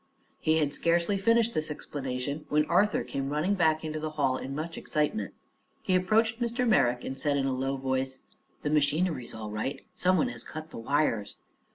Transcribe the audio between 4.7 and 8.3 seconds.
excitement. He approached Mr. Merrick and said in a low voice: